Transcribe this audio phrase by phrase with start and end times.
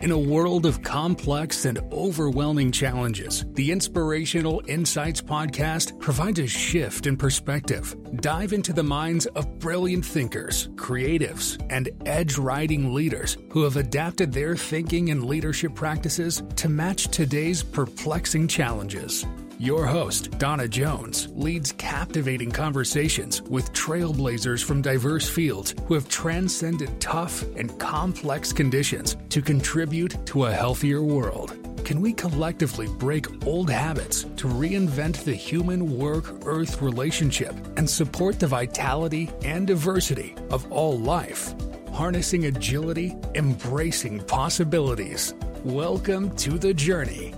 [0.00, 7.08] In a world of complex and overwhelming challenges, the Inspirational Insights podcast provides a shift
[7.08, 7.96] in perspective.
[8.20, 14.32] Dive into the minds of brilliant thinkers, creatives, and edge riding leaders who have adapted
[14.32, 19.26] their thinking and leadership practices to match today's perplexing challenges.
[19.60, 27.00] Your host, Dawna Jones, leads captivating conversations with trailblazers from diverse fields who have transcended
[27.00, 31.56] tough and complex conditions to contribute to a healthier world.
[31.84, 38.38] Can we collectively break old habits to reinvent the human work earth relationship and support
[38.38, 41.52] the vitality and diversity of all life?
[41.92, 45.34] Harnessing agility, embracing possibilities.
[45.64, 47.34] Welcome to the journey.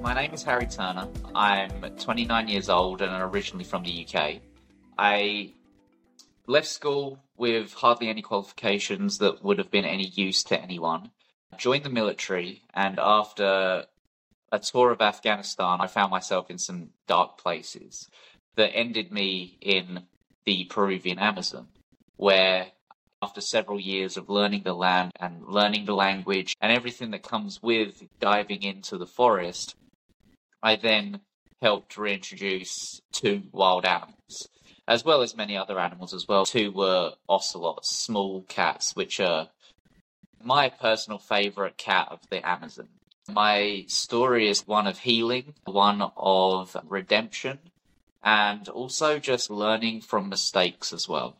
[0.00, 1.08] My name is Harry Turner.
[1.34, 4.40] I'm 29 years old and I'm originally from the UK.
[4.96, 5.52] I
[6.46, 11.10] left school with hardly any qualifications that would have been any use to anyone.
[11.52, 13.84] I joined the military, and after
[14.50, 18.08] a tour of Afghanistan, I found myself in some dark places
[18.56, 20.04] that ended me in
[20.46, 21.68] the Peruvian Amazon,
[22.16, 22.68] where
[23.22, 27.62] after several years of learning the land and learning the language and everything that comes
[27.62, 29.76] with diving into the forest,
[30.62, 31.20] I then
[31.60, 34.48] helped reintroduce two wild animals,
[34.88, 36.44] as well as many other animals as well.
[36.44, 39.48] Two were ocelots, small cats, which are
[40.42, 42.88] my personal favorite cat of the Amazon.
[43.28, 47.58] My story is one of healing, one of redemption,
[48.22, 51.36] and also just learning from mistakes as well.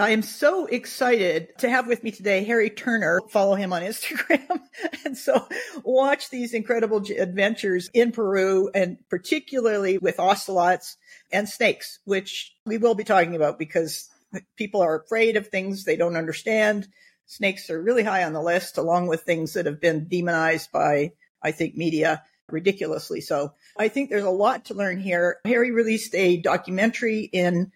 [0.00, 3.20] I am so excited to have with me today Harry Turner.
[3.28, 4.62] Follow him on Instagram.
[5.04, 5.46] and so
[5.84, 10.96] watch these incredible adventures in Peru and particularly with ocelots
[11.30, 14.08] and snakes, which we will be talking about because
[14.56, 16.88] people are afraid of things they don't understand.
[17.26, 21.12] Snakes are really high on the list, along with things that have been demonized by,
[21.42, 23.52] I think, media ridiculously so.
[23.78, 25.40] I think there's a lot to learn here.
[25.44, 27.70] Harry released a documentary in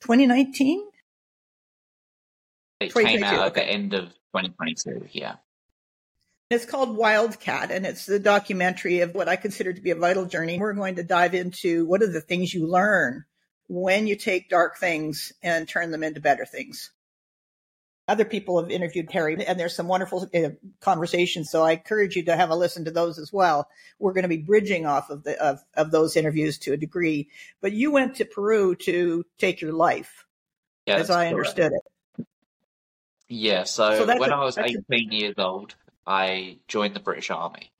[0.00, 0.84] 2019
[2.80, 3.60] it came out at okay.
[3.62, 5.08] the end of 2022.
[5.12, 5.36] Yeah.
[6.50, 10.24] It's called Wildcat, and it's the documentary of what I consider to be a vital
[10.24, 10.58] journey.
[10.58, 13.24] We're going to dive into what are the things you learn
[13.66, 16.90] when you take dark things and turn them into better things.
[18.06, 20.48] Other people have interviewed Harry, and there's some wonderful uh,
[20.80, 21.50] conversations.
[21.50, 23.68] So I encourage you to have a listen to those as well.
[23.98, 27.28] We're going to be bridging off of the of, of those interviews to a degree.
[27.60, 30.24] But you went to Peru to take your life,
[30.86, 31.34] yeah, as I correct.
[31.34, 31.82] understood it.
[33.28, 35.14] Yeah, so, so when a, I was 18 a...
[35.14, 35.74] years old,
[36.06, 37.72] I joined the British Army.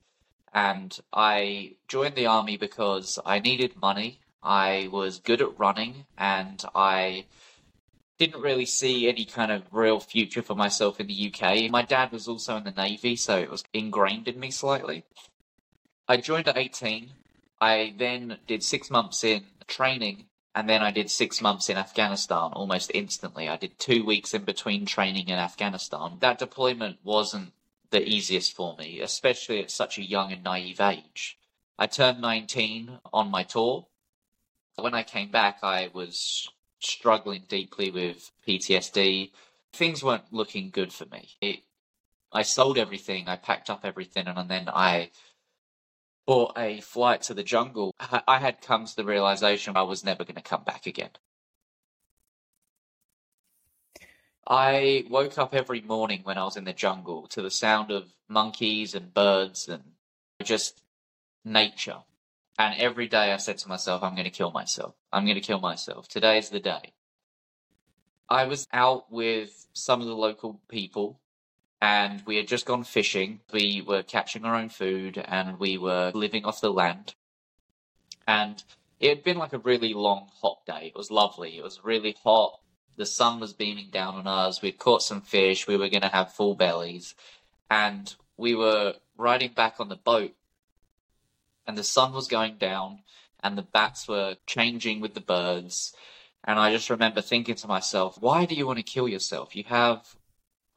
[0.53, 4.21] And I joined the army because I needed money.
[4.43, 7.27] I was good at running and I
[8.19, 11.71] didn't really see any kind of real future for myself in the UK.
[11.71, 15.05] My dad was also in the Navy, so it was ingrained in me slightly.
[16.09, 17.11] I joined at 18.
[17.61, 20.25] I then did six months in training
[20.59, 23.49] and then I did six months in Afghanistan almost instantly.
[23.49, 26.17] I did two weeks in between training in Afghanistan.
[26.19, 27.53] That deployment wasn't
[27.91, 31.39] the easiest for me, especially at such a young and naive age.
[31.79, 33.87] I turned 19 on my tour.
[34.75, 36.49] When I came back, I was
[36.81, 39.31] struggling deeply with PTSD.
[39.73, 41.37] Things weren't looking good for me.
[41.41, 41.61] It,
[42.33, 45.11] I sold everything, I packed up everything, and then I
[46.29, 50.25] bought a flight to the jungle, I had come to the realization I was never
[50.25, 51.09] going to come back again.
[54.47, 58.13] I woke up every morning when I was in the jungle to the sound of
[58.29, 59.83] monkeys and birds and
[60.45, 60.83] just
[61.47, 62.03] nature.
[62.59, 64.95] And every day I said to myself, I'm going to kill myself.
[65.11, 66.09] I'm going to kill myself.
[66.09, 66.93] Today is the day.
[68.29, 71.21] I was out with some of the local people
[71.81, 73.41] and we had just gone fishing.
[73.53, 77.15] We were catching our own food and we were living off the land.
[78.27, 78.63] And
[79.01, 80.89] it had been like a really long, hot day.
[80.89, 81.57] It was lovely.
[81.57, 82.61] It was really hot.
[82.97, 84.61] The sun was beaming down on us.
[84.61, 85.69] We'd caught some fish.
[85.69, 87.15] We were going to have full bellies.
[87.71, 90.35] And we were riding back on the boat.
[91.67, 93.01] And the sun was going down.
[93.41, 95.95] And the bats were changing with the birds.
[96.43, 99.55] And I just remember thinking to myself, why do you want to kill yourself?
[99.55, 100.17] You have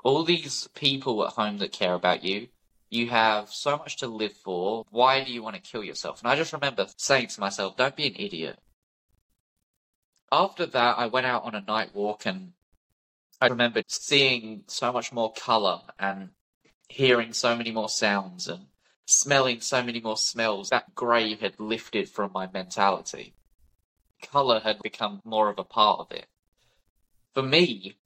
[0.04, 2.48] all these people at home that care about you.
[2.90, 4.86] You have so much to live for.
[4.90, 6.22] Why do you want to kill yourself?
[6.22, 8.60] And I just remember saying to myself, don't be an idiot.
[10.32, 12.54] After that, I went out on a night walk and
[13.40, 16.30] I remember seeing so much more color and
[16.90, 18.68] hearing so many more sounds and
[19.06, 20.70] smelling so many more smells.
[20.70, 23.34] That grey had lifted from my mentality.
[24.22, 26.28] Color had become more of a part of it.
[27.34, 27.98] For me,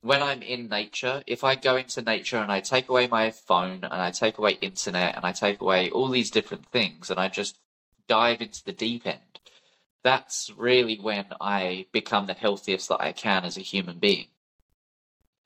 [0.00, 3.80] when I'm in nature, if I go into nature and I take away my phone
[3.82, 7.28] and I take away internet and I take away all these different things and I
[7.28, 7.58] just
[8.06, 9.40] dive into the deep end,
[10.04, 14.26] that's really when I become the healthiest that I can as a human being.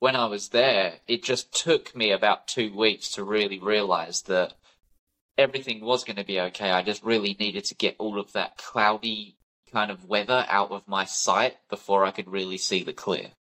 [0.01, 4.55] When I was there, it just took me about two weeks to really realize that
[5.39, 6.71] everything was going to be okay.
[6.71, 9.37] I just really needed to get all of that cloudy
[9.73, 13.31] kind of weather out of my sight before I could really see the clear.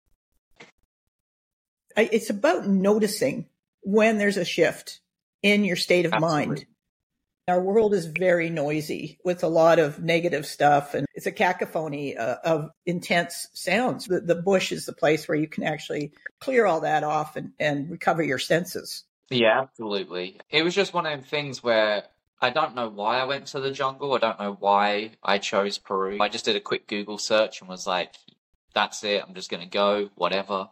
[1.96, 3.46] It's about noticing
[3.82, 5.00] when there's a shift
[5.42, 6.46] in your state of Absolutely.
[6.46, 6.66] mind.
[7.48, 12.16] Our world is very noisy with a lot of negative stuff, and it's a cacophony
[12.16, 14.06] uh, of intense sounds.
[14.06, 17.50] The, the bush is the place where you can actually clear all that off and,
[17.58, 19.04] and recover your senses.
[19.28, 20.38] Yeah, absolutely.
[20.50, 22.04] It was just one of them things where
[22.40, 24.14] I don't know why I went to the jungle.
[24.14, 26.18] I don't know why I chose Peru.
[26.20, 28.14] I just did a quick Google search and was like,
[28.74, 29.22] that's it.
[29.26, 30.68] I'm just going to go, whatever.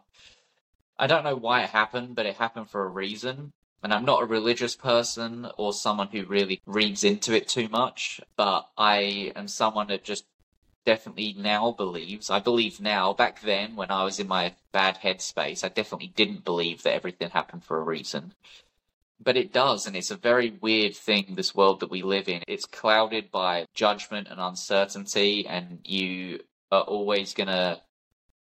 [1.01, 3.51] I don't know why it happened, but it happened for a reason.
[3.83, 8.21] And I'm not a religious person or someone who really reads into it too much,
[8.37, 10.25] but I am someone that just
[10.85, 12.29] definitely now believes.
[12.29, 13.13] I believe now.
[13.13, 17.31] Back then, when I was in my bad headspace, I definitely didn't believe that everything
[17.31, 18.35] happened for a reason
[19.23, 22.41] but it does, and it's a very weird thing, this world that we live in.
[22.47, 26.39] It's clouded by judgment and uncertainty, and you
[26.71, 27.79] are always going to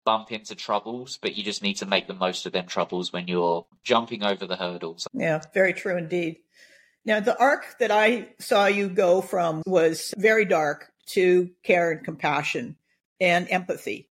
[0.04, 3.28] bump into troubles, but you just need to make the most of them troubles when
[3.28, 5.06] you're jumping over the hurdles.
[5.12, 6.38] Yeah, very true indeed.
[7.04, 12.04] Now, the arc that I saw you go from was very dark to care and
[12.04, 12.76] compassion
[13.20, 14.08] and empathy.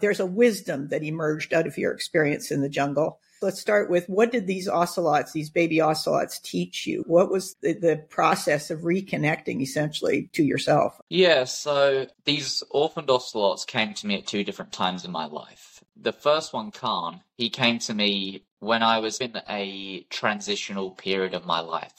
[0.00, 3.20] There's a wisdom that emerged out of your experience in the jungle.
[3.40, 7.04] Let's start with what did these ocelots, these baby ocelots, teach you?
[7.06, 11.00] What was the, the, process of reconnecting essentially to yourself?
[11.08, 15.84] Yeah, so these orphaned ocelots came to me at two different times in my life.
[15.96, 21.34] The first one, Khan, he came to me when I was in a transitional period
[21.34, 21.92] of my life.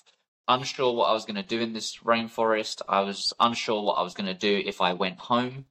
[0.48, 2.82] Unsure what I was going to do in this rainforest.
[2.90, 5.66] I was unsure what I was going to do if I went home.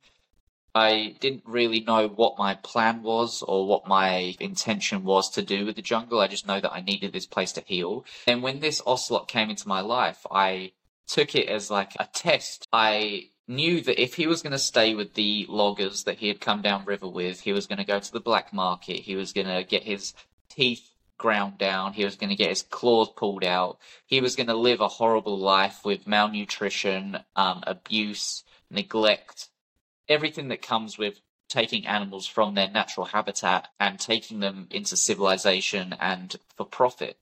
[0.79, 5.67] I didn't really know what my plan was or what my intention was to do
[5.67, 6.21] with the jungle.
[6.21, 8.05] I just know that I needed this place to heal.
[8.29, 10.73] And when this ocelot came into my life, I
[11.09, 12.69] took it as like a test.
[12.73, 16.41] I knew that if he was going to stay with the loggers that he had
[16.41, 19.33] come down river with, he was going to go to the black market, he was
[19.33, 20.15] going to get his
[20.49, 24.47] teeth ground down, he was going to get his claws pulled out, he was going
[24.47, 29.49] to live a horrible life with malnutrition, um, abuse, neglect,
[30.09, 35.95] everything that comes with taking animals from their natural habitat and taking them into civilization
[35.99, 37.17] and for profit.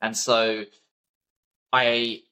[0.00, 0.64] And so
[1.72, 2.22] I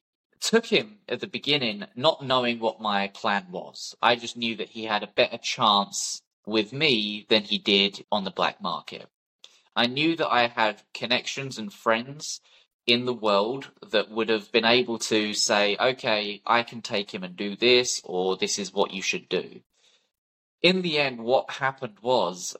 [0.40, 3.94] took him at the beginning, not knowing what my plan was.
[4.02, 8.24] I just knew that he had a better chance with me than he did on
[8.24, 9.06] the black market.
[9.76, 12.40] I knew that I had connections and friends
[12.86, 17.24] in the world that would have been able to say, okay, I can take him
[17.24, 19.60] and do this, or this is what you should do.
[20.62, 22.56] In the end, what happened was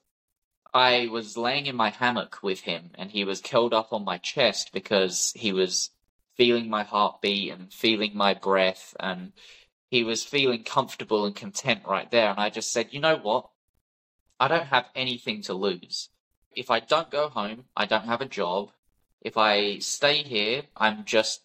[0.72, 4.18] I was laying in my hammock with him, and he was curled up on my
[4.18, 5.90] chest because he was
[6.36, 9.32] feeling my heartbeat and feeling my breath, and
[9.90, 12.30] he was feeling comfortable and content right there.
[12.30, 13.50] And I just said, you know what?
[14.40, 16.08] I don't have anything to lose.
[16.50, 18.70] If I don't go home, I don't have a job,
[19.24, 21.40] if I stay here, I'm just,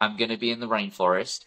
[0.00, 1.44] I'm going to be in the rainforest.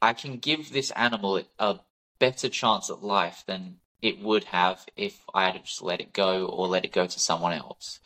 [0.00, 1.80] I can give this animal a
[2.18, 6.46] better chance at life than it would have if I had just let it go
[6.46, 8.00] or let it go to someone else.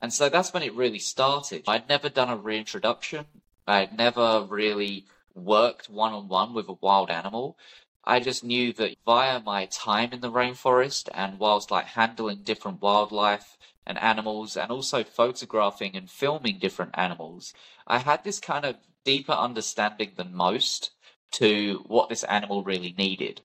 [0.00, 1.64] And so that's when it really started.
[1.66, 3.26] I'd never done a reintroduction.
[3.66, 7.58] I'd never really worked one on one with a wild animal.
[8.04, 12.80] I just knew that via my time in the rainforest and whilst like handling different
[12.80, 17.54] wildlife and animals and also photographing and filming different animals,
[17.86, 20.90] I had this kind of deeper understanding than most
[21.32, 23.40] to what this animal really needed.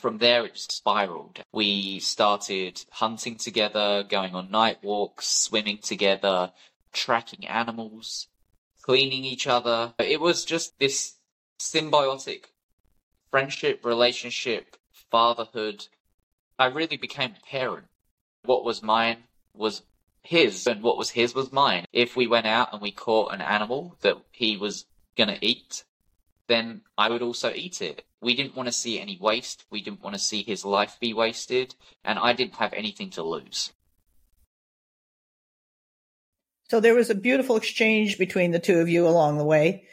[0.00, 1.40] From there, it just spiraled.
[1.52, 6.52] We started hunting together, going on night walks, swimming together,
[6.92, 8.26] tracking animals,
[8.82, 9.94] cleaning each other.
[9.98, 11.14] It was just this
[11.60, 12.46] symbiotic
[13.30, 14.76] friendship, relationship,
[15.10, 15.86] fatherhood.
[16.58, 17.86] I really became a parent.
[18.44, 19.82] What was mine was
[20.22, 21.84] his and what was his was mine.
[21.92, 25.84] If we went out and we caught an animal that he was going to eat,
[26.48, 28.04] then I would also eat it.
[28.20, 29.64] We didn't want to see any waste.
[29.70, 31.74] We didn't want to see his life be wasted.
[32.04, 33.72] And I didn't have anything to lose.
[36.70, 39.84] So there was a beautiful exchange between the two of you along the way.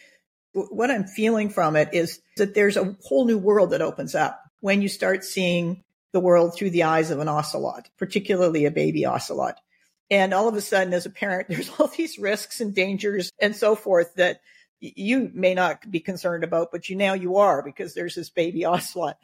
[0.54, 4.42] What I'm feeling from it is that there's a whole new world that opens up
[4.62, 9.06] when you start seeing the world through the eyes of an ocelot, particularly a baby
[9.06, 9.58] ocelot.
[10.10, 13.56] And all of a sudden, as a parent, there's all these risks and dangers and
[13.56, 14.42] so forth that
[14.80, 18.66] you may not be concerned about, but you now you are because there's this baby
[18.66, 19.18] ocelot.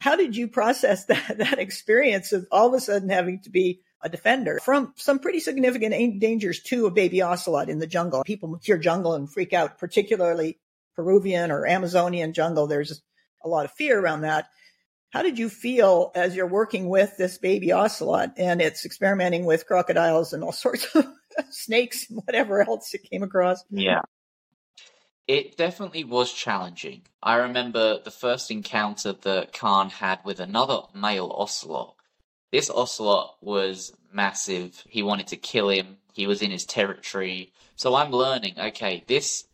[0.00, 3.80] How did you process that, that experience of all of a sudden having to be
[4.02, 8.22] a defender from some pretty significant dangers to a baby ocelot in the jungle?
[8.24, 10.58] People hear jungle and freak out, particularly
[10.94, 12.66] Peruvian or Amazonian jungle.
[12.66, 13.02] There's
[13.42, 14.48] a lot of fear around that.
[15.14, 19.64] How did you feel as you're working with this baby ocelot and it's experimenting with
[19.64, 21.06] crocodiles and all sorts of
[21.50, 23.64] snakes and whatever else it came across?
[23.70, 24.02] Yeah.
[25.28, 27.02] It definitely was challenging.
[27.22, 31.94] I remember the first encounter that Khan had with another male ocelot.
[32.50, 34.82] This ocelot was massive.
[34.88, 35.98] He wanted to kill him.
[36.12, 37.52] He was in his territory.
[37.76, 39.44] So I'm learning, okay, this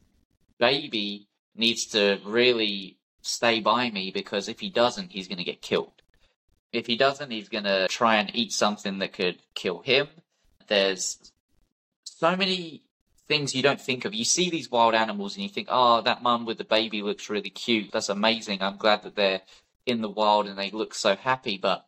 [0.58, 5.62] baby needs to really stay by me because if he doesn't, he's going to get
[5.62, 6.02] killed.
[6.72, 10.08] If he doesn't, he's going to try and eat something that could kill him.
[10.68, 11.32] There's
[12.04, 12.82] so many
[13.26, 14.14] things you don't think of.
[14.14, 17.30] You see these wild animals and you think, oh, that mum with the baby looks
[17.30, 17.90] really cute.
[17.92, 18.62] That's amazing.
[18.62, 19.42] I'm glad that they're
[19.86, 21.58] in the wild and they look so happy.
[21.58, 21.86] But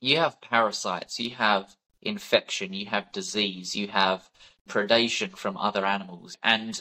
[0.00, 4.28] you have parasites, you have infection, you have disease, you have
[4.68, 6.36] predation from other animals.
[6.42, 6.80] And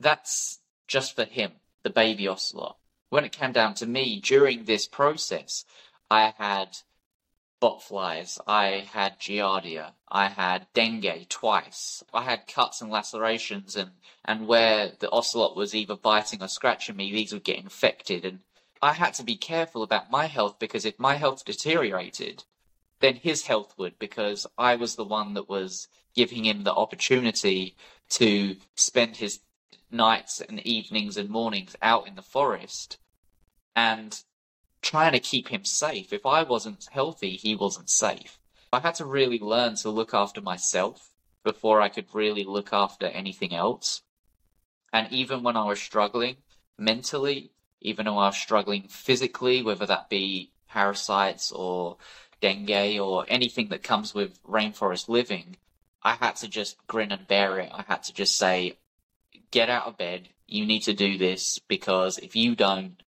[0.00, 0.58] that's
[0.88, 2.76] just for him, the baby ocelot
[3.08, 5.64] when it came down to me during this process,
[6.10, 6.78] I had
[7.60, 13.92] botflies, I had giardia, I had dengue twice, I had cuts and lacerations, and,
[14.24, 18.24] and where the ocelot was either biting or scratching me, these would get infected.
[18.24, 18.40] And
[18.82, 22.44] I had to be careful about my health because if my health deteriorated,
[23.00, 27.76] then his health would because I was the one that was giving him the opportunity
[28.08, 29.40] to spend his
[29.90, 32.98] nights and evenings and mornings out in the forest
[33.74, 34.22] and
[34.82, 36.12] trying to keep him safe.
[36.12, 38.38] If I wasn't healthy, he wasn't safe.
[38.72, 41.10] I had to really learn to look after myself
[41.44, 44.02] before I could really look after anything else.
[44.92, 46.36] And even when I was struggling
[46.78, 51.96] mentally, even when I was struggling physically, whether that be parasites or
[52.40, 55.56] dengue or anything that comes with rainforest living,
[56.02, 57.70] I had to just grin and bear it.
[57.72, 58.78] I had to just say,
[59.50, 60.28] get out of bed.
[60.46, 63.02] You need to do this because if you don't,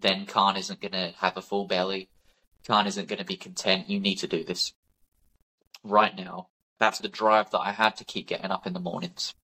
[0.00, 2.08] then Khan isn't going to have a full belly.
[2.66, 3.88] Khan isn't going to be content.
[3.88, 4.72] You need to do this
[5.82, 6.48] right now.
[6.78, 9.34] That's the drive that I had to keep getting up in the mornings.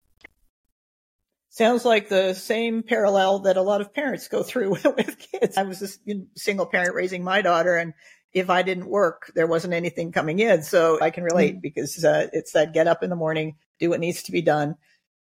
[1.49, 5.57] Sounds like the same parallel that a lot of parents go through with kids.
[5.57, 7.95] I was a single parent raising my daughter, and
[8.33, 10.63] if I didn't work, there wasn't anything coming in.
[10.63, 11.63] So I can relate mm.
[11.63, 14.75] because uh, it's that get up in the morning, do what needs to be done.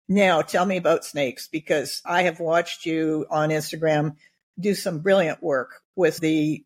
[0.08, 4.16] Now, tell me about snakes because I have watched you on Instagram
[4.58, 6.64] do some brilliant work with the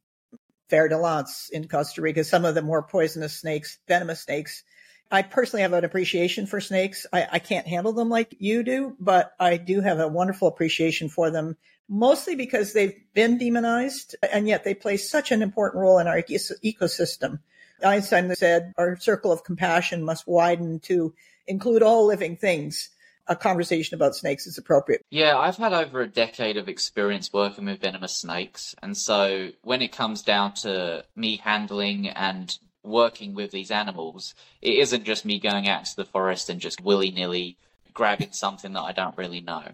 [0.68, 4.64] fer de lance in Costa Rica, some of the more poisonous snakes, venomous snakes.
[5.11, 7.07] I personally have an appreciation for snakes.
[7.12, 11.09] I, I, can't handle them like you do, but I do have a wonderful appreciation
[11.09, 11.57] for them,
[11.88, 16.21] mostly because they've been demonized and yet they play such an important role in our
[16.21, 17.38] ecosystem.
[17.83, 21.14] Einstein said our circle of compassion must widen to
[21.47, 22.90] include all living things
[23.28, 25.04] a conversation about snakes is appropriate.
[25.11, 28.75] Yeah, I've had over a decade of experience working with venomous snakes.
[28.82, 34.78] And so when it comes down to me handling and working with these animals, it
[34.78, 37.58] isn't just me going out to the forest and just willy nilly
[37.92, 39.64] grabbing something that I don't really know.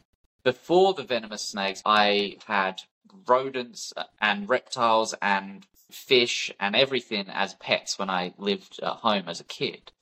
[0.42, 2.82] Before the venomous snakes, I had
[3.26, 9.40] rodents and reptiles and fish and everything as pets when I lived at home as
[9.40, 9.92] a kid,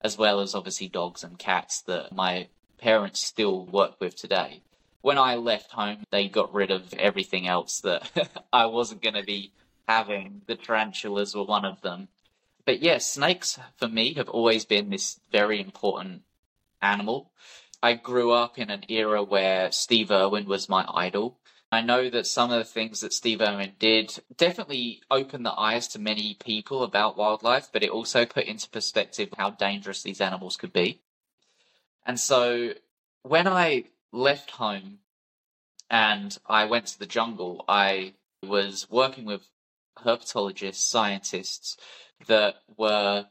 [0.00, 2.48] as well as obviously dogs and cats that my
[2.82, 4.60] parents still work with today.
[5.02, 8.10] When I left home, they got rid of everything else that
[8.52, 9.52] I wasn't going to be
[9.88, 10.42] having.
[10.46, 12.08] The tarantulas were one of them.
[12.64, 16.22] But yeah, snakes for me have always been this very important
[16.80, 17.30] animal.
[17.82, 21.38] I grew up in an era where Steve Irwin was my idol.
[21.70, 25.88] I know that some of the things that Steve Irwin did definitely opened the eyes
[25.88, 30.56] to many people about wildlife, but it also put into perspective how dangerous these animals
[30.56, 31.00] could be.
[32.04, 32.74] And so
[33.22, 34.98] when I left home
[35.90, 39.48] and I went to the jungle, I was working with
[39.98, 41.76] herpetologists, scientists
[42.26, 43.26] that were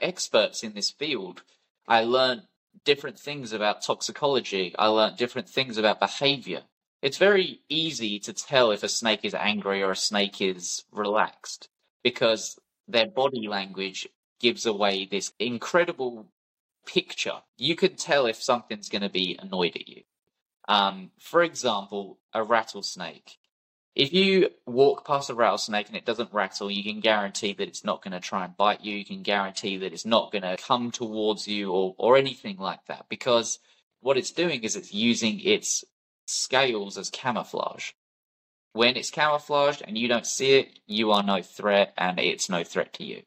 [0.00, 1.42] experts in this field.
[1.86, 2.42] I learned
[2.84, 4.74] different things about toxicology.
[4.78, 6.62] I learned different things about behavior.
[7.02, 11.68] It's very easy to tell if a snake is angry or a snake is relaxed
[12.02, 16.26] because their body language gives away this incredible
[16.92, 20.02] picture, you can tell if something's going to be annoyed at you.
[20.68, 23.38] Um, for example, a rattlesnake.
[23.94, 27.84] If you walk past a rattlesnake and it doesn't rattle, you can guarantee that it's
[27.84, 28.96] not going to try and bite you.
[28.96, 32.84] You can guarantee that it's not going to come towards you or, or anything like
[32.86, 33.58] that because
[34.00, 35.84] what it's doing is it's using its
[36.26, 37.90] scales as camouflage.
[38.72, 42.62] When it's camouflaged and you don't see it, you are no threat and it's no
[42.62, 43.22] threat to you.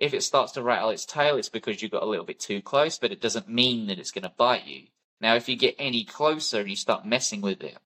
[0.00, 2.62] If it starts to rattle its tail, it's because you got a little bit too
[2.62, 4.84] close, but it doesn't mean that it's going to bite you.
[5.20, 7.76] Now, if you get any closer and you start messing with it,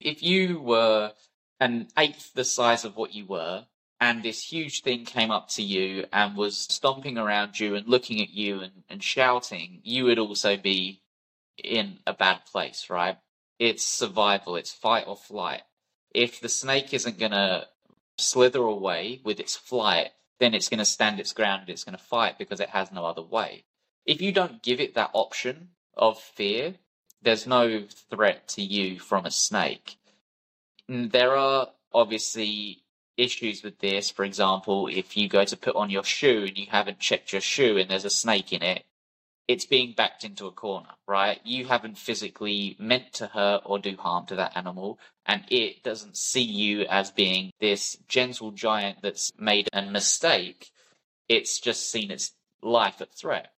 [0.00, 1.12] if you were
[1.60, 3.66] an eighth the size of what you were,
[4.00, 8.22] and this huge thing came up to you and was stomping around you and looking
[8.22, 11.02] at you and, and shouting, you would also be
[11.62, 13.18] in a bad place, right?
[13.58, 15.62] It's survival, it's fight or flight.
[16.14, 17.66] If the snake isn't going to
[18.16, 21.96] slither away with its flight, then it's going to stand its ground and it's going
[21.96, 23.64] to fight because it has no other way.
[24.04, 26.74] If you don't give it that option of fear,
[27.22, 29.96] there's no threat to you from a snake.
[30.88, 32.82] There are obviously
[33.16, 34.10] issues with this.
[34.10, 37.40] For example, if you go to put on your shoe and you haven't checked your
[37.40, 38.84] shoe and there's a snake in it,
[39.48, 41.40] it's being backed into a corner, right?
[41.44, 46.16] You haven't physically meant to hurt or do harm to that animal, and it doesn't
[46.16, 50.70] see you as being this gentle giant that's made a mistake.
[51.28, 53.52] It's just seen its life at threat.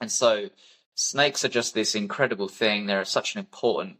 [0.00, 0.50] And so
[0.94, 2.86] snakes are just this incredible thing.
[2.86, 3.98] They're such an important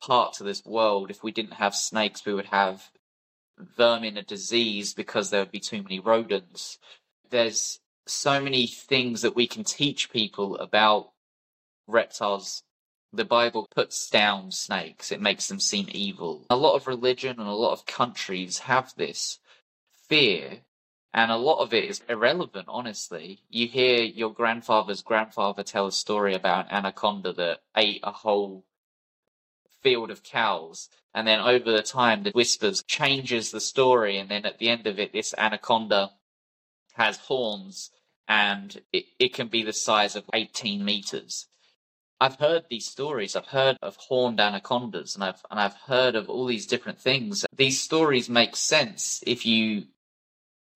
[0.00, 1.10] part to this world.
[1.10, 2.90] If we didn't have snakes, we would have
[3.58, 6.78] vermin and disease because there would be too many rodents.
[7.30, 11.12] There's so many things that we can teach people about
[11.86, 12.62] reptiles.
[13.12, 15.12] The Bible puts down snakes.
[15.12, 16.46] It makes them seem evil.
[16.50, 19.38] A lot of religion and a lot of countries have this
[20.08, 20.62] fear
[21.14, 23.40] and a lot of it is irrelevant, honestly.
[23.50, 28.64] You hear your grandfather's grandfather tell a story about an anaconda that ate a whole
[29.82, 30.88] field of cows.
[31.12, 34.16] And then over the time, the whispers changes the story.
[34.16, 36.12] And then at the end of it, this anaconda
[36.92, 37.90] has horns
[38.28, 41.48] and it, it can be the size of 18 meters.
[42.20, 43.34] I've heard these stories.
[43.34, 47.44] I've heard of horned anacondas and I've, and I've heard of all these different things.
[47.56, 49.86] These stories make sense if you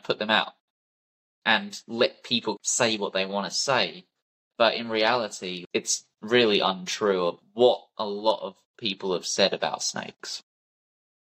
[0.02, 0.54] put them out
[1.44, 4.04] and let people say what they want to say.
[4.58, 9.82] But in reality, it's really untrue of what a lot of people have said about
[9.82, 10.42] snakes.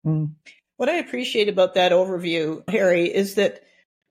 [0.05, 0.33] Mm.
[0.77, 3.63] What I appreciate about that overview, Harry, is that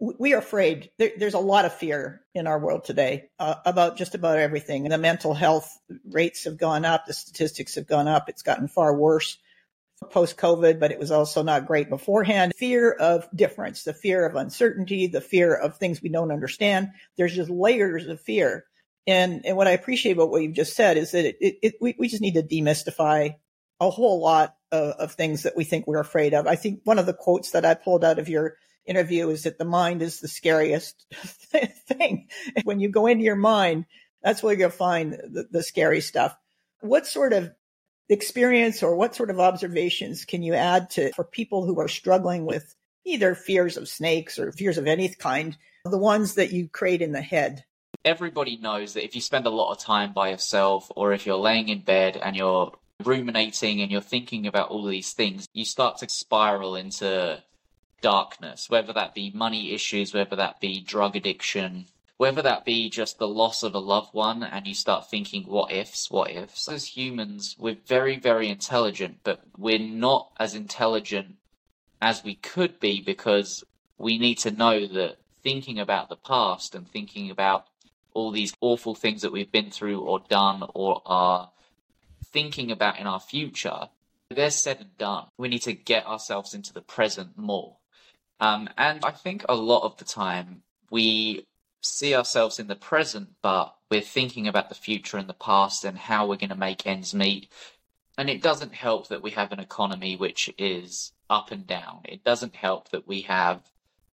[0.02, 0.90] we are afraid.
[0.98, 4.88] There, there's a lot of fear in our world today uh, about just about everything.
[4.88, 5.78] The mental health
[6.10, 7.06] rates have gone up.
[7.06, 8.28] The statistics have gone up.
[8.28, 9.38] It's gotten far worse
[10.10, 12.52] post COVID, but it was also not great beforehand.
[12.56, 16.88] Fear of difference, the fear of uncertainty, the fear of things we don't understand.
[17.16, 18.64] There's just layers of fear.
[19.06, 21.74] And, and what I appreciate about what you've just said is that it, it, it
[21.80, 23.36] we, we just need to demystify
[23.78, 26.48] a whole lot of, of things that we think we're afraid of.
[26.48, 29.58] I think one of the quotes that I pulled out of your interview is that
[29.58, 31.06] the mind is the scariest
[31.86, 32.28] thing.
[32.64, 33.86] When you go into your mind,
[34.22, 36.36] that's where you'll find the, the scary stuff.
[36.80, 37.52] What sort of
[38.08, 42.44] experience or what sort of observations can you add to for people who are struggling
[42.44, 47.02] with either fears of snakes or fears of any kind, the ones that you create
[47.02, 47.64] in the head?
[48.04, 51.36] Everybody knows that if you spend a lot of time by yourself or if you're
[51.36, 52.72] laying in bed and you're
[53.04, 57.42] ruminating and you're thinking about all these things, you start to spiral into
[58.02, 61.86] darkness, whether that be money issues, whether that be drug addiction,
[62.18, 65.72] whether that be just the loss of a loved one and you start thinking what
[65.72, 66.68] ifs what ifs.
[66.68, 71.34] As humans we're very very intelligent but we're not as intelligent
[72.00, 73.64] as we could be because
[73.98, 77.66] we need to know that thinking about the past and thinking about
[78.14, 81.50] all these awful things that we've been through or done or are
[82.24, 83.88] thinking about in our future
[84.30, 85.26] they're said and done.
[85.36, 87.76] We need to get ourselves into the present more
[88.42, 91.46] um, and i think a lot of the time we
[91.82, 95.98] see ourselves in the present, but we're thinking about the future and the past and
[95.98, 97.48] how we're going to make ends meet.
[98.16, 102.00] And it doesn't help that we have an economy which is up and down.
[102.04, 103.62] It doesn't help that we have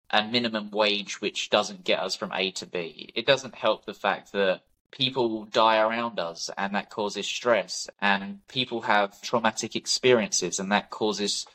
[0.09, 3.11] a minimum wage which doesn't get us from A to B.
[3.13, 4.61] It doesn't help the fact that
[4.91, 10.89] people die around us and that causes stress and people have traumatic experiences and that
[10.89, 11.45] causes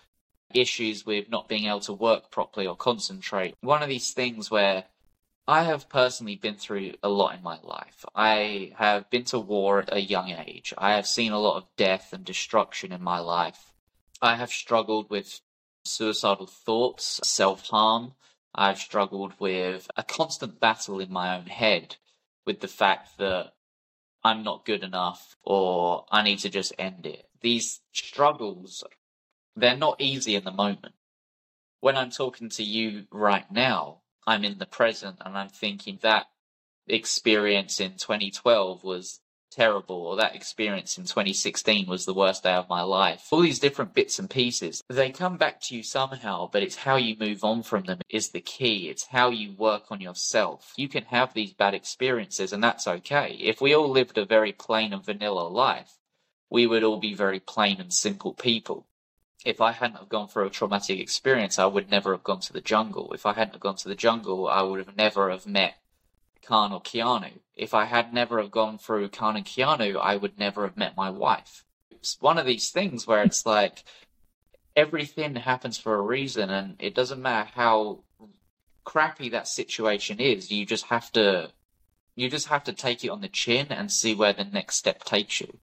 [0.54, 3.54] issues with not being able to work properly or concentrate.
[3.60, 4.84] One of these things where
[5.46, 8.04] I have personally been through a lot in my life.
[8.14, 10.72] I have been to war at a young age.
[10.78, 13.72] I have seen a lot of death and destruction in my life.
[14.22, 15.40] I have struggled with
[15.84, 18.14] suicidal thoughts, self harm.
[18.54, 21.96] I've struggled with a constant battle in my own head
[22.46, 23.52] with the fact that
[24.22, 27.28] I'm not good enough or I need to just end it.
[27.42, 28.82] These struggles
[29.56, 30.94] they're not easy in the moment.
[31.80, 36.26] When I'm talking to you right now, I'm in the present and I'm thinking that
[36.86, 42.68] experience in 2012 was terrible or that experience in 2016 was the worst day of
[42.68, 43.28] my life.
[43.30, 46.96] All these different bits and pieces, they come back to you somehow, but it's how
[46.96, 48.88] you move on from them is the key.
[48.88, 50.72] It's how you work on yourself.
[50.76, 53.36] You can have these bad experiences and that's okay.
[53.40, 55.98] If we all lived a very plain and vanilla life,
[56.50, 58.86] we would all be very plain and simple people.
[59.44, 62.52] If I hadn't have gone through a traumatic experience, I would never have gone to
[62.52, 63.12] the jungle.
[63.12, 65.76] If I hadn't have gone to the jungle, I would have never have met
[66.42, 67.40] Khan or Keanu.
[67.56, 70.96] If I had never have gone through Khan and Keanu, I would never have met
[70.96, 71.64] my wife.
[71.90, 73.84] It's one of these things where it's like
[74.76, 78.00] everything happens for a reason, and it doesn't matter how
[78.84, 80.50] crappy that situation is.
[80.50, 81.50] You just have to,
[82.14, 85.04] you just have to take it on the chin and see where the next step
[85.04, 85.58] takes you.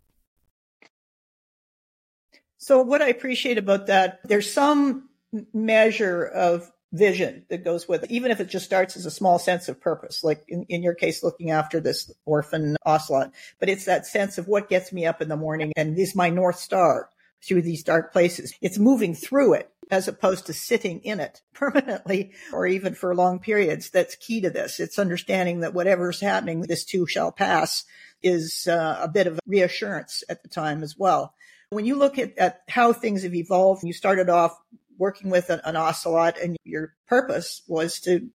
[2.62, 5.10] So what I appreciate about that, there's some
[5.52, 9.40] measure of vision that goes with it, even if it just starts as a small
[9.40, 13.32] sense of purpose, like in, in your case, looking after this orphan ocelot.
[13.60, 16.30] But it's that sense of what gets me up in the morning and is my
[16.30, 17.10] North Star
[17.44, 18.54] through these dark places.
[18.62, 23.40] It's moving through it as opposed to sitting in it permanently or even for long
[23.40, 23.90] periods.
[23.90, 24.80] That's key to this.
[24.80, 27.86] It's understanding that whatever's happening, this too shall pass
[28.22, 31.34] is uh, a bit of reassurance at the time as well.
[31.72, 34.60] When you look at, at how things have evolved, you started off
[34.98, 38.30] working with an, an ocelot and your purpose was to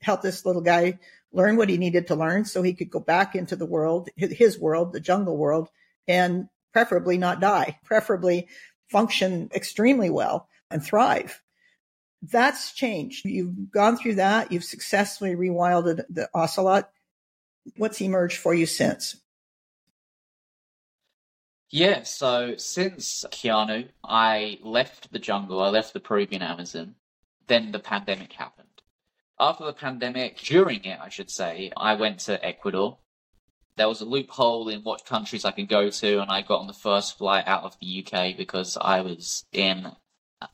[0.00, 1.00] help this little guy
[1.32, 4.60] learn what he needed to learn so he could go back into the world, his
[4.60, 5.70] world, the jungle world,
[6.06, 8.46] and preferably not die, preferably
[8.88, 11.42] function extremely well and thrive.
[12.22, 13.24] That's changed.
[13.24, 14.52] You've gone through that.
[14.52, 16.90] You've successfully rewilded the ocelot.
[17.76, 19.16] What's emerged for you since?
[21.74, 26.96] Yeah, so since Keanu, I left the jungle, I left the Peruvian Amazon,
[27.46, 28.82] then the pandemic happened.
[29.40, 32.98] After the pandemic, during it, I should say, I went to Ecuador.
[33.76, 36.66] There was a loophole in what countries I could go to, and I got on
[36.66, 39.92] the first flight out of the UK because I was in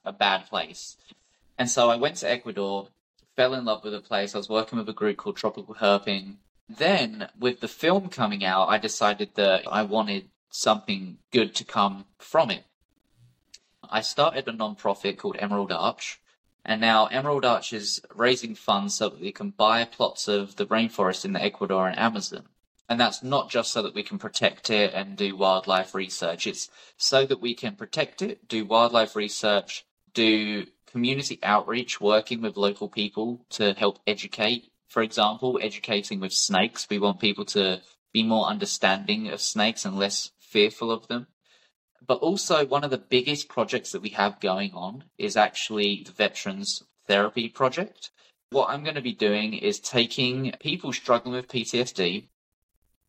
[0.05, 0.97] a bad place.
[1.59, 2.91] And so I went to Ecuador,
[3.35, 4.37] fell in love with the place.
[4.37, 6.37] I was working with a group called Tropical Herping.
[6.69, 12.07] Then, with the film coming out, I decided that I wanted something good to come
[12.19, 12.65] from it.
[13.89, 16.21] I started a non-profit called Emerald Arch,
[16.65, 20.67] and now Emerald Arch is raising funds so that we can buy plots of the
[20.67, 22.45] rainforest in the Ecuadorian Amazon.
[22.89, 26.47] And that's not just so that we can protect it and do wildlife research.
[26.47, 29.85] It's so that we can protect it, do wildlife research,
[30.15, 34.71] do community outreach, working with local people to help educate.
[34.89, 36.87] For example, educating with snakes.
[36.89, 37.83] We want people to
[38.13, 41.27] be more understanding of snakes and less fearful of them.
[42.07, 46.13] But also, one of the biggest projects that we have going on is actually the
[46.13, 48.11] Veterans Therapy Project.
[48.51, 52.29] What I'm going to be doing is taking people struggling with PTSD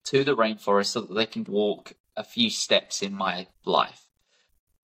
[0.06, 4.10] to the rainforest so that they can walk a few steps in my life.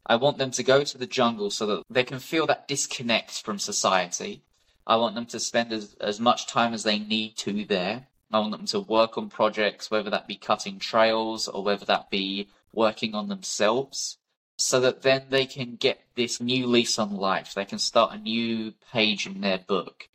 [0.05, 3.41] I want them to go to the jungle so that they can feel that disconnect
[3.43, 4.43] from society.
[4.85, 8.07] I want them to spend as, as much time as they need to there.
[8.35, 12.09] I want them to work on projects, whether that be cutting trails or whether that
[12.09, 14.17] be working on themselves,
[14.57, 17.53] so that then they can get this new lease on life.
[17.53, 20.09] They can start a new page in their book.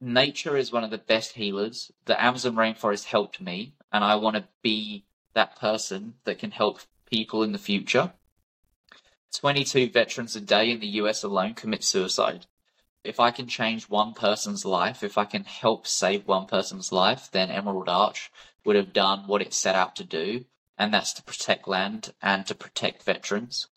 [0.00, 1.90] Nature is one of the best healers.
[2.04, 6.78] The Amazon rainforest helped me, and I want to be that person that can help
[7.10, 8.12] people in the future.
[9.34, 12.46] 22 veterans a day in the US alone commit suicide
[13.04, 17.28] if I can change one person's life, if I can help save one person's life,
[17.30, 18.32] then Emerald Arch
[18.64, 20.46] would have done what it set out to do,
[20.78, 23.68] and that's to protect land and to protect veterans.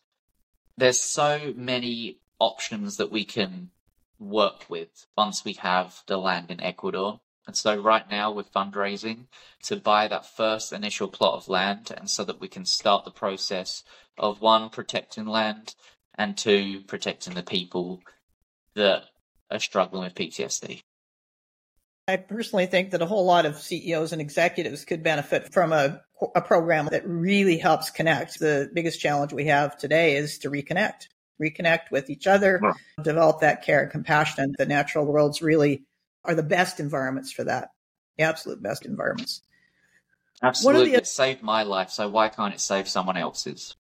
[0.78, 3.72] There's so many options that we can
[4.20, 7.20] work with once we have the land in Ecuador.
[7.46, 9.26] And so right now we're fundraising
[9.64, 13.12] to buy that first initial plot of land and so that we can start the
[13.12, 13.84] process
[14.18, 15.76] of one, protecting land
[16.16, 18.02] and two, protecting the people
[18.76, 19.06] that
[19.50, 20.82] are struggling with PTSD.
[22.08, 26.02] I personally think that a whole lot of CEOs and executives could benefit from a,
[26.36, 28.40] a program that really helps connect.
[28.40, 31.08] The biggest challenge we have today is to reconnect,
[31.42, 32.62] reconnect with each other,
[33.04, 34.56] develop that care and compassion.
[34.58, 35.84] The natural worlds really
[36.24, 37.72] are the best environments for that.
[38.18, 39.42] The absolute best environments.
[40.42, 40.92] Absolutely.
[40.92, 43.76] The, it saved my life, so why can't it save someone else's?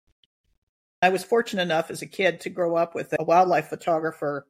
[1.02, 4.46] I was fortunate enough as a kid to grow up with a wildlife photographer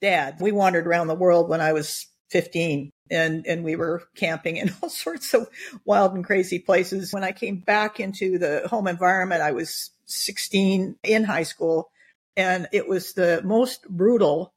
[0.00, 0.36] dad.
[0.40, 4.70] We wandered around the world when I was 15 and, and we were camping in
[4.82, 5.48] all sorts of
[5.84, 7.12] wild and crazy places.
[7.12, 11.90] When I came back into the home environment, I was 16 in high school
[12.36, 14.54] And it was the most brutal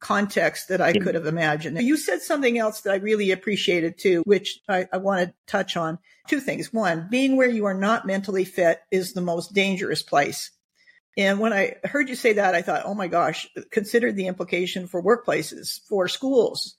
[0.00, 1.80] context that I could have imagined.
[1.80, 5.76] You said something else that I really appreciated too, which I, I want to touch
[5.76, 5.98] on.
[6.26, 6.72] Two things.
[6.72, 10.50] One, being where you are not mentally fit is the most dangerous place.
[11.16, 14.86] And when I heard you say that, I thought, oh my gosh, consider the implication
[14.86, 16.76] for workplaces, for schools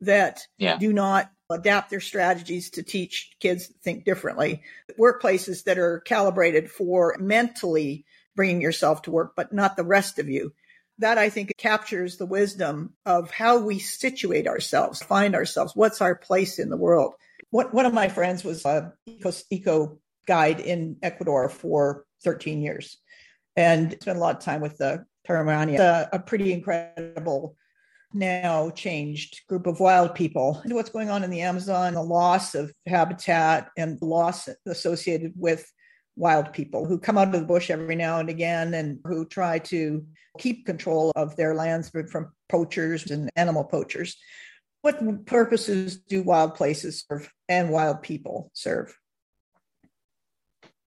[0.00, 0.78] that yeah.
[0.78, 4.62] do not adapt their strategies to teach kids to think differently.
[4.98, 10.28] Workplaces that are calibrated for mentally bringing yourself to work, but not the rest of
[10.28, 10.52] you.
[10.98, 15.74] That I think captures the wisdom of how we situate ourselves, find ourselves.
[15.74, 17.14] What's our place in the world?
[17.50, 22.96] one of my friends was a eco, eco guide in Ecuador for 13 years
[23.56, 27.56] and spent a lot of time with the Paramania, a, a pretty incredible
[28.12, 30.62] now changed group of wild people.
[30.66, 35.68] What's going on in the Amazon, the loss of habitat and the loss associated with
[36.16, 39.58] wild people who come out of the bush every now and again and who try
[39.58, 40.06] to
[40.38, 44.16] keep control of their lands from poachers and animal poachers.
[44.82, 48.96] What purposes do wild places serve and wild people serve?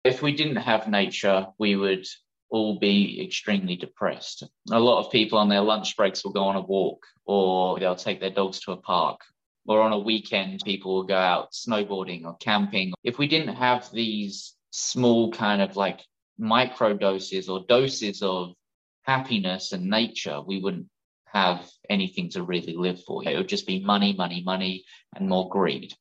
[0.03, 2.05] If we didn't have nature, we would
[2.49, 4.43] all be extremely depressed.
[4.71, 7.95] A lot of people on their lunch breaks will go on a walk or they'll
[7.95, 9.21] take their dogs to a park.
[9.67, 12.93] Or on a weekend, people will go out snowboarding or camping.
[13.03, 16.01] If we didn't have these small kind of like
[16.37, 18.53] micro doses or doses of
[19.03, 20.87] happiness and nature, we wouldn't
[21.25, 23.27] have anything to really live for.
[23.27, 25.93] It would just be money, money, money, and more greed.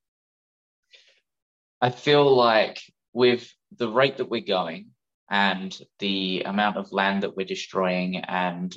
[1.81, 2.81] I feel like
[3.13, 4.91] with the rate that we're going,
[5.31, 8.77] and the amount of land that we're destroying and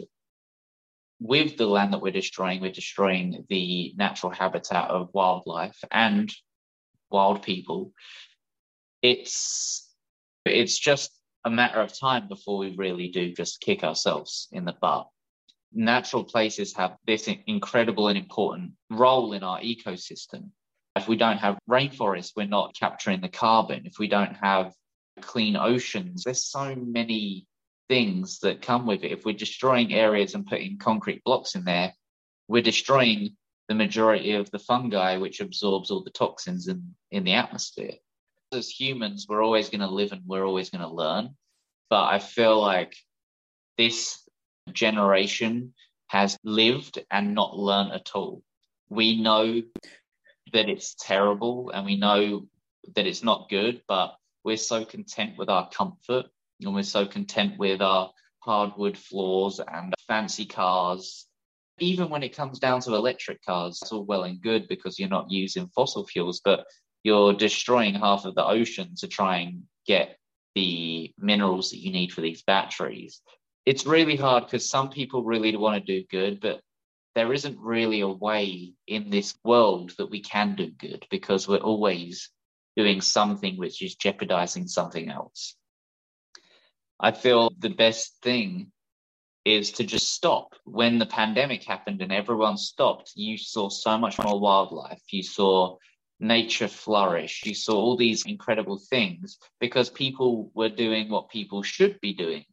[1.20, 6.32] with the land that we're destroying, we're destroying the natural habitat of wildlife and
[7.10, 7.92] wild people.
[9.02, 9.92] It's
[10.46, 11.12] it's just
[11.44, 15.08] a matter of time before we really do just kick ourselves in the butt.
[15.74, 20.50] Natural places have this incredible and important role in our ecosystem.
[20.96, 23.86] If we don't have rainforests, we're not capturing the carbon.
[23.86, 24.74] If we don't have
[25.22, 26.24] clean oceans.
[26.24, 27.48] There's so many
[27.90, 29.12] things that come with it.
[29.12, 31.94] If we're destroying areas and putting concrete blocks in there,
[32.48, 33.36] we're destroying
[33.68, 37.94] the majority of the fungi which absorbs all the toxins in, in the atmosphere.
[38.54, 41.36] As humans, we're always going to live and we're always going to learn.
[41.90, 42.96] But I feel like
[43.78, 44.20] this
[44.72, 45.74] generation
[46.08, 48.42] has lived and not learned at all.
[48.90, 49.62] We know
[50.54, 52.48] that it's terrible and we know
[52.96, 54.16] that it's not good, but
[54.48, 56.26] we're so content with our comfort
[56.62, 61.28] and we're so content with our hardwood floors and fancy cars.
[61.80, 65.10] Even when it comes down to electric cars, it's all well and good because you're
[65.10, 66.66] not using fossil fuels, but
[67.04, 70.18] you're destroying half of the ocean to try and get
[70.56, 73.22] the minerals that you need for these batteries.
[73.66, 76.62] It's really hard because some people really want to do good, but
[77.16, 81.58] there isn't really a way in this world that we can do good because we're
[81.58, 82.30] always
[82.78, 85.56] doing something which is jeopardizing something else.
[87.00, 88.72] I feel the best thing
[89.44, 90.54] is to just stop.
[90.64, 95.02] When the pandemic happened and everyone stopped, you saw so much more wildlife.
[95.12, 95.78] You saw
[96.20, 97.44] nature flourish.
[97.46, 102.46] You saw all these incredible things because people were doing what people should be doing,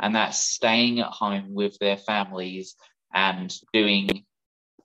[0.00, 2.76] and that's staying at home with their families
[3.14, 4.24] and doing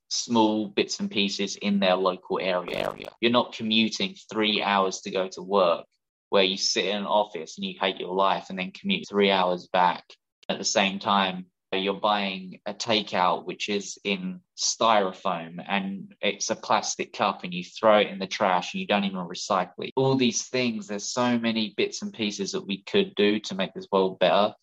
[0.10, 2.94] small bits and pieces in their local area.
[3.20, 5.86] You're not commuting three hours to go to work
[6.30, 9.32] where you sit in an office and you hate your life and then commute three
[9.32, 10.04] hours back.
[10.50, 16.56] At the same time, you're buying a takeout which is in styrofoam and it's a
[16.56, 19.92] plastic cup and you throw it in the trash and you don't even recycle it.
[19.96, 23.74] All these things, there's so many bits and pieces that we could do to make
[23.74, 24.54] this world better.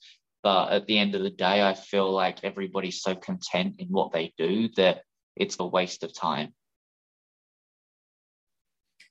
[0.42, 4.12] But at the end of the day, I feel like everybody's so content in what
[4.12, 5.02] they do that
[5.36, 6.52] it's a waste of time.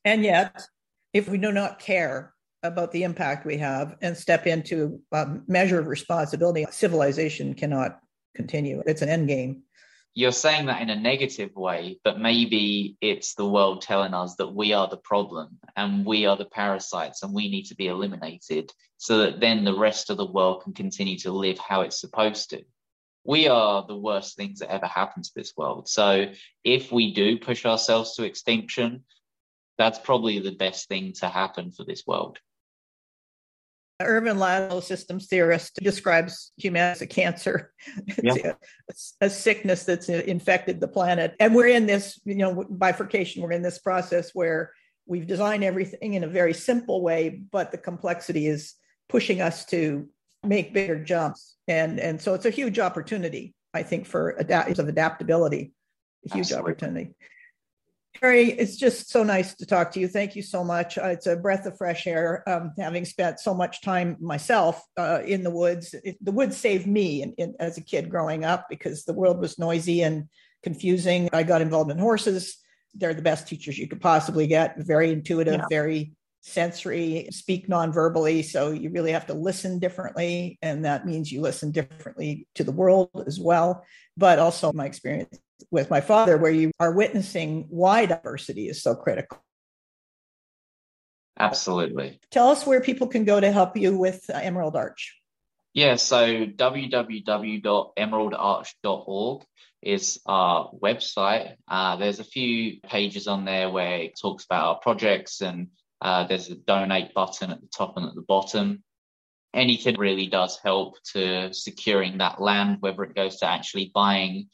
[0.06, 0.68] And yet,
[1.14, 2.34] if we do not care
[2.64, 8.00] about the impact we have and step into a measure of responsibility, civilization cannot
[8.36, 8.82] continue.
[8.86, 9.64] It's an end game.
[10.16, 14.54] You're saying that in a negative way, but maybe it's the world telling us that
[14.54, 18.72] we are the problem and we are the parasites and we need to be eliminated
[18.98, 22.52] so that then the rest of the world can continue to live how it's supposed
[22.52, 22.64] to
[23.24, 25.88] we are the worst things that ever happened to this world.
[25.88, 26.28] So
[26.64, 29.04] if we do push ourselves to extinction,
[29.78, 32.40] that's probably the best thing to happen for this world.
[34.02, 37.74] Ervin Laszlo, systems theorist, describes humanity as a cancer,
[38.24, 38.54] yeah.
[38.90, 41.36] a, a, sickness that's infected the planet.
[41.40, 43.42] And we're in this, you know, bifurcation.
[43.42, 44.74] We're in this process where
[45.06, 48.74] we've designed everything in a very simple way, but the complexity is
[49.10, 50.10] pushing us to
[50.44, 51.56] make bigger jumps.
[51.68, 55.72] And and so it's a huge opportunity, I think, for adapt of adaptability,
[56.30, 56.72] a huge Absolutely.
[56.72, 57.16] opportunity.
[58.22, 60.08] Harry, it's just so nice to talk to you.
[60.08, 60.98] Thank you so much.
[60.98, 62.48] Uh, it's a breath of fresh air.
[62.48, 66.86] Um, having spent so much time myself uh, in the woods, it, the woods saved
[66.86, 70.30] me in, in, as a kid growing up because the world was noisy and
[70.62, 71.30] confusing.
[71.34, 72.58] I got involved in horses.
[72.94, 74.76] They're the best teachers you could possibly get.
[74.78, 75.66] Very intuitive, yeah.
[75.70, 78.44] very sensory, speak non-verbally.
[78.44, 80.60] So you really have to listen differently.
[80.62, 83.86] And that means you listen differently to the world as well.
[84.18, 85.40] But also my experience
[85.72, 89.42] with my father, where you are witnessing why diversity is so critical.
[91.40, 92.20] Absolutely.
[92.30, 95.20] Tell us where people can go to help you with uh, Emerald Arch.
[95.74, 99.44] Yeah, so www.emeraldarch.org
[99.82, 101.56] is our website.
[101.68, 105.70] Uh, there's a few pages on there where it talks about our projects, and
[106.02, 108.84] uh, there's a donate button at the top and at the bottom.
[109.54, 114.50] Anything really does help to securing that land, whether it goes to actually buying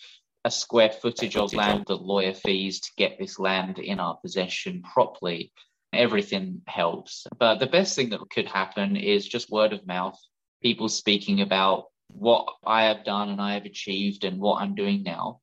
[0.45, 4.81] a square footage of land, the lawyer fees to get this land in our possession
[4.81, 5.51] properly.
[5.93, 7.25] Everything helps.
[7.37, 10.19] But the best thing that could happen is just word of mouth,
[10.61, 15.03] people speaking about what I have done and I have achieved and what I'm doing
[15.03, 15.41] now.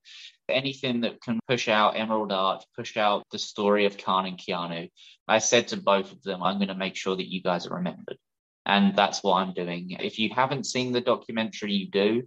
[0.48, 4.90] Anything that can push out Emerald Arch, push out the story of Khan and Keanu.
[5.26, 7.74] I said to both of them, I'm going to make sure that you guys are
[7.74, 8.18] remembered.
[8.64, 9.96] And that's what I'm doing.
[10.00, 12.22] If you haven't seen the documentary, you do.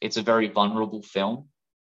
[0.00, 1.48] It's a very vulnerable film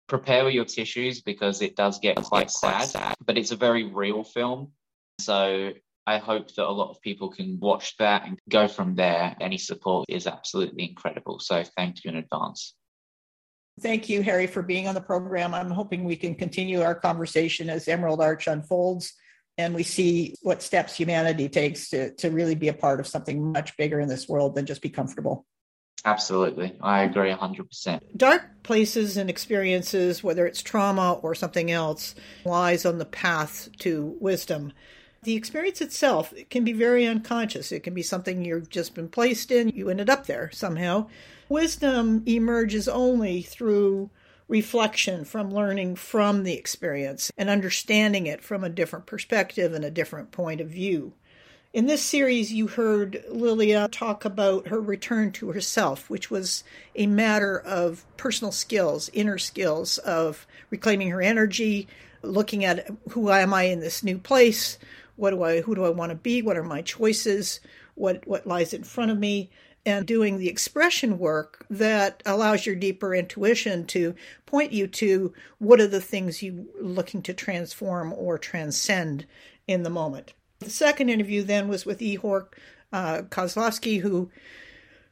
[0.08, 4.72] prepare your tissues because it does get quite sad, but it's a very real film.
[5.20, 5.72] So
[6.06, 9.34] I hope that a lot of people can watch that and go from there.
[9.40, 11.40] Any support is absolutely incredible.
[11.40, 12.74] So thank you in advance.
[13.80, 15.52] Thank you, Harry, for being on the program.
[15.52, 19.14] I'm hoping we can continue our conversation as Emerald Arch unfolds
[19.56, 23.52] and we see what steps humanity takes to, to really be a part of something
[23.52, 25.46] much bigger in this world than just be comfortable.
[26.04, 26.76] Absolutely.
[26.82, 28.00] I agree 100%.
[28.16, 34.16] Dark places and experiences, whether it's trauma or something else, lies on the path to
[34.20, 34.72] wisdom.
[35.22, 37.72] The experience itself it can be very unconscious.
[37.72, 39.70] It can be something you've just been placed in.
[39.70, 41.06] You ended up there somehow.
[41.48, 44.10] Wisdom emerges only through
[44.48, 49.90] reflection, from learning from the experience and understanding it from a different perspective and a
[49.90, 51.12] different point of view.
[51.72, 56.62] In this series, you heard Lilia talk about her return to herself, which was
[56.94, 61.88] a matter of personal skills, inner skills of reclaiming her energy,
[62.22, 64.78] looking at who am I in this new place,
[65.16, 67.60] what do I, who do I want to be, what are my choices,
[67.96, 69.50] what what lies in front of me,
[69.86, 74.14] and doing the expression work that allows your deeper intuition to
[74.46, 79.26] point you to what are the things you are looking to transform or transcend
[79.66, 80.32] in the moment.
[80.60, 82.46] The second interview then was with Ihor
[82.92, 84.30] uh, Kozlovsky, who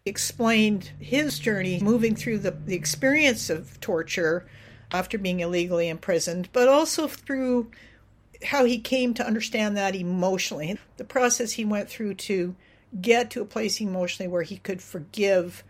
[0.05, 4.47] explained his journey moving through the, the experience of torture
[4.91, 7.71] after being illegally imprisoned, but also through
[8.45, 12.55] how he came to understand that emotionally, the process he went through to
[13.01, 15.65] get to a place emotionally where he could forgive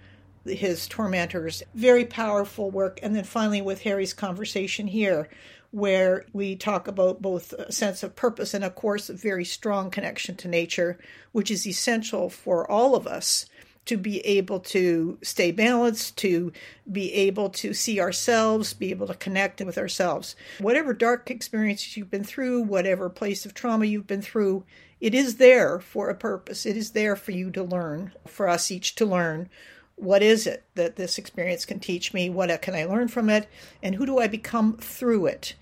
[0.45, 1.63] his tormentors.
[1.75, 2.99] Very powerful work.
[3.03, 5.29] And then finally, with Harry's conversation here,
[5.71, 9.91] where we talk about both a sense of purpose and, of course, a very strong
[9.91, 10.99] connection to nature,
[11.33, 13.47] which is essential for all of us
[13.85, 16.53] to be able to stay balanced, to
[16.91, 20.37] be able to see ourselves, be able to connect with ourselves.
[20.59, 24.65] Whatever dark experiences you've been through, whatever place of trauma you've been through,
[25.01, 26.65] it is there for a purpose.
[26.65, 29.49] It is there for you to learn, for us each to learn
[29.97, 32.29] what is it that this experience can teach me?
[32.29, 33.49] What can I learn from it?
[33.83, 35.55] And who do I become through it?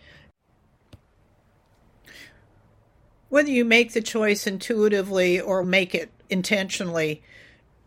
[3.28, 7.22] Whether you make the choice intuitively or make it intentionally,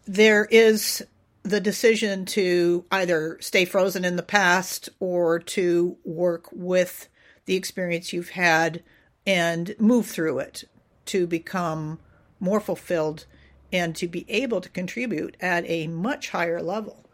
[0.06, 1.06] there is
[1.44, 7.10] the decision to either stay frozen in the past or to work with
[7.46, 8.82] the experience you've had
[9.26, 10.64] and move through it
[11.06, 12.00] to become
[12.40, 13.26] more fulfilled
[13.72, 17.10] and to be able to contribute at a much higher level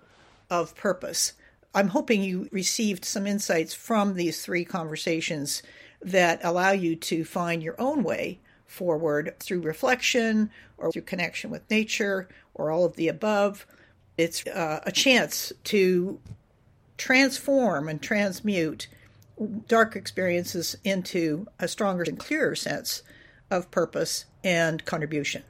[0.50, 1.34] of purpose.
[1.74, 5.64] I'm hoping you received some insights from these three conversations
[6.02, 11.70] that allow you to find your own way forward through reflection or through connection with
[11.70, 13.66] nature or all of the above.
[14.18, 16.20] It's uh, a chance to
[16.98, 18.88] transform and transmute
[19.68, 23.04] dark experiences into a stronger and clearer sense
[23.50, 25.44] of purpose and contribution.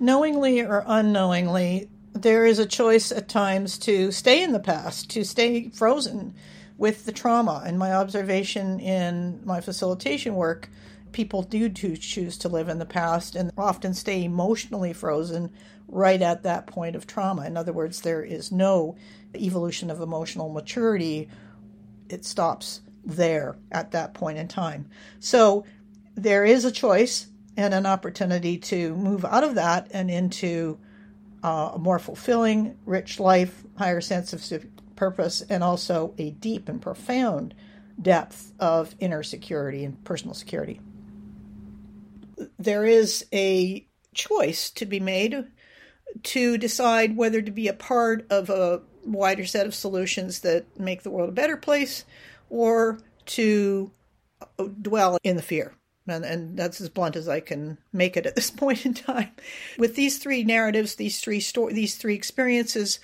[0.00, 5.24] knowingly or unknowingly, there is a choice at times to stay in the past, to
[5.24, 6.34] stay frozen
[6.78, 7.62] with the trauma.
[7.66, 10.70] And my observation in my facilitation work
[11.12, 15.50] People do choose to live in the past and often stay emotionally frozen
[15.86, 17.46] right at that point of trauma.
[17.46, 18.96] In other words, there is no
[19.34, 21.28] evolution of emotional maturity,
[22.08, 24.88] it stops there at that point in time.
[25.18, 25.64] So
[26.14, 30.78] there is a choice and an opportunity to move out of that and into
[31.42, 34.42] uh, a more fulfilling, rich life, higher sense of
[34.98, 37.54] purpose, and also a deep and profound
[38.00, 40.80] depth of inner security and personal security.
[42.58, 45.46] There is a choice to be made
[46.22, 51.02] to decide whether to be a part of a wider set of solutions that make
[51.02, 52.04] the world a better place
[52.50, 53.90] or to
[54.82, 55.74] dwell in the fear.
[56.06, 59.30] And, and, that's as blunt as I can make it at this point in time.
[59.78, 62.98] With these three narratives, these three sto- these three experiences,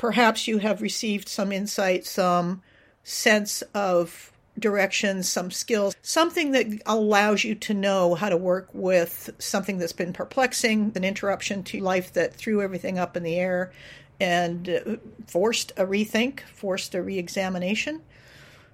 [0.00, 2.62] perhaps you have received some insight, some
[3.04, 9.28] sense of direction, some skills, something that allows you to know how to work with
[9.38, 13.72] something that's been perplexing, an interruption to life that threw everything up in the air
[14.18, 14.96] and uh,
[15.26, 18.00] forced a rethink, forced a reexamination.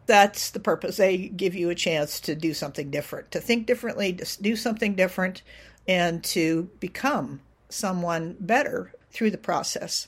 [0.06, 0.96] That's the purpose.
[0.96, 4.94] They give you a chance to do something different, to think differently, to do something
[4.94, 5.42] different,
[5.88, 10.06] and to become someone better through the process.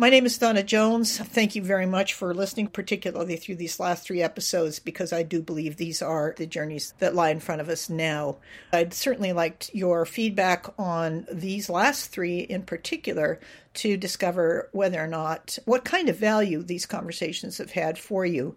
[0.00, 1.18] My name is Dawna Jones.
[1.18, 5.42] Thank you very much for listening, particularly through these last three episodes, because I do
[5.42, 8.36] believe these are the journeys that lie in front of us now.
[8.72, 13.40] I'd certainly like your feedback on these last three in particular
[13.74, 18.54] to discover whether or not, what kind of value these conversations have had for you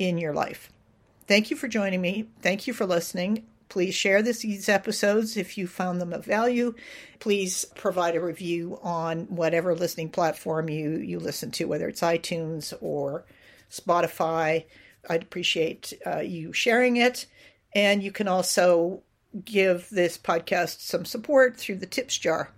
[0.00, 0.72] in your life.
[1.28, 2.30] Thank you for joining me.
[2.42, 3.46] Thank you for listening.
[3.70, 6.74] Please share this, these episodes if you found them of value.
[7.20, 12.74] Please provide a review on whatever listening platform you, you listen to, whether it's iTunes
[12.80, 13.24] or
[13.70, 14.64] Spotify.
[15.08, 17.26] I'd appreciate uh, you sharing it.
[17.72, 19.02] And you can also
[19.44, 22.52] give this podcast some support through the tips jar.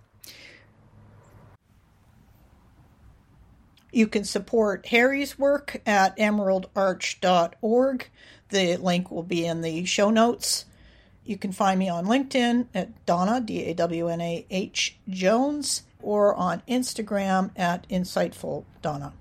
[3.91, 8.09] You can support Harry's work at emeraldarch.org.
[8.49, 10.65] The link will be in the show notes.
[11.25, 15.83] You can find me on LinkedIn at Dawna, D A W N A H Jones,
[16.01, 19.13] or on Instagram at Insightful Dawna.